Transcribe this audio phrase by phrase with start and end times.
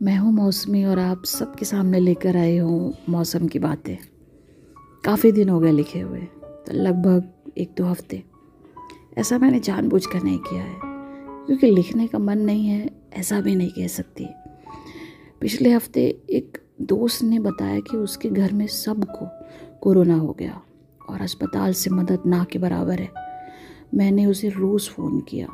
[0.00, 3.96] मैं हूँ मौसमी और आप सबके सामने लेकर आई हूँ मौसम की बातें।
[5.04, 8.22] काफ़ी दिन हो गए लिखे हुए तो लगभग एक दो हफ़्ते।
[9.18, 10.80] ऐसा मैंने जानबूझकर नहीं किया है,
[11.46, 14.28] क्योंकि लिखने का मन नहीं है, ऐसा भी नहीं कह सकती।
[15.40, 19.28] पिछले हफ़्ते एक दोस्त ने बताया कि उसके घर में सबको
[19.82, 20.60] कोरोना हो गया
[21.08, 23.10] और अस्पताल से मदद ना के बराबर है।
[23.94, 25.46] मैंने उसे रोज़ फ़ोन किया।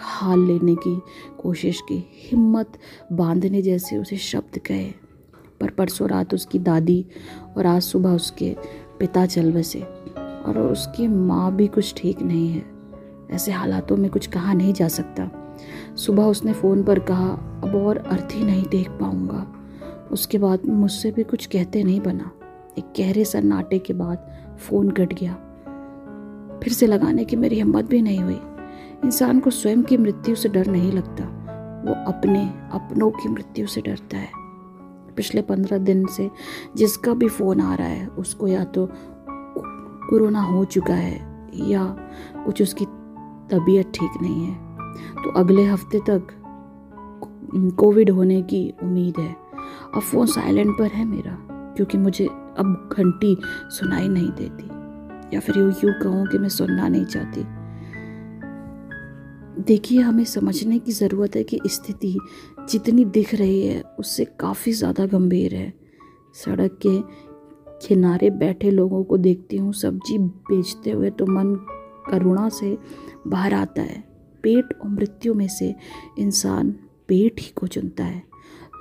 [0.00, 1.00] हाल लेने की
[1.38, 2.78] कोशिश की। हिम्मत
[3.12, 4.92] बांधने जैसे उसे शब्द कहे।
[5.60, 7.06] पर परसों रात उसकी दादी
[7.56, 8.56] और आज सुबह उसके
[9.00, 9.80] पिता चल बसे
[10.46, 12.64] और उसकी माँ भी कुछ ठीक नहीं है।
[13.30, 15.56] ऐसे हालातों में कुछ कहा नहीं जा सकता।
[15.96, 17.28] सुबह उसने फ़ोन पर कहा,
[17.64, 19.54] अब और अर्थी नहीं देख पाऊँगा।
[20.12, 22.30] उसके बाद मुझसे भी कुछ कहते नहीं बना।
[22.78, 25.34] एक गहरे सन्नाटे के बाद फ़ोन कट गया।
[26.62, 28.40] फिर से लगाने की मेरी हिम्मत भी नहीं हुई।
[29.04, 31.24] इंसान को स्वयं की मृत्यु से डर नहीं लगता।
[31.86, 34.30] वो अपने अपनों की मृत्यु से डरता है।
[35.16, 36.30] पिछले पंद्रह दिन से
[36.76, 38.88] जिसका भी फ़ोन आ रहा है, उसको या तो
[40.10, 41.84] कोरोना हो चुका है या
[42.46, 42.84] कुछ उसकी
[43.50, 44.54] तबीयत ठीक नहीं है।
[45.24, 46.26] तो अगले हफ़्ते तक
[47.78, 49.36] कोविड होने की उम्मीद है।
[49.94, 53.36] अब फ़ोन साइलेंट पर है मेरा, क्योंकि मुझे अब घंटी
[53.70, 54.68] सुनाई नहीं देती।
[55.36, 57.57] या फिर यूँ यूँ कहूँ कि मैं सुनना नहीं चाहती।
[59.58, 62.18] देखिए, हमें समझने की ज़रूरत है कि स्थिति
[62.70, 65.72] जितनी दिख रही है, उससे काफ़ी ज़्यादा गंभीर है।
[66.34, 66.98] सड़क के
[67.86, 71.54] किनारे बैठे लोगों को देखती हूँ, सब्ज़ी बेचते हुए तो मन
[72.10, 72.76] करुणा से
[73.26, 74.04] बाहर आता है।
[74.42, 75.74] पेट और मृत्यु में से
[76.18, 76.70] इंसान
[77.08, 78.22] पेट ही को चुनता है।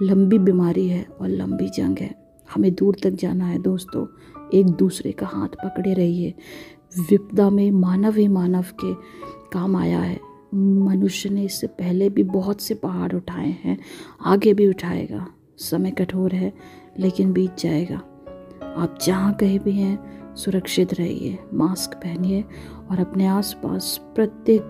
[0.02, 2.14] लंबी बीमारी है और लंबी जंग है।
[2.54, 4.06] हमें दूर तक जाना है दोस्तों।
[4.54, 6.34] एक दूसरे का हाथ पकड़े रहिए।
[7.10, 8.94] विपदा में मानव ही मानव के
[9.54, 10.20] काम आया है।
[10.56, 13.78] मनुष्य ने इससे पहले भी बहुत से पहाड़ उठाए हैं।
[14.26, 16.54] आगे भी उठाएगा। समय कठोर है,
[17.00, 17.98] लेकिन बीत जाएगा।
[18.78, 22.46] आप जहाँ कहीं भी हैं, सुरक्षित रहिए, मास्क पहनिए
[22.92, 24.70] और अपने आसपास प्रत्येक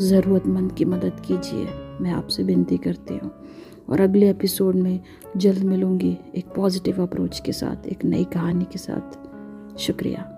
[0.00, 1.66] ज़रूरतमंद की मदद कीजिए।
[2.00, 3.30] मैं आपसे विनती करती हूँ।
[3.88, 5.00] और अगले एपिसोड में
[5.36, 9.28] जल्द मिलूँगी एक पॉजिटिव अप्रोच के साथ, एक नई कहानी के साथ।
[9.78, 10.34] शुक्रिया।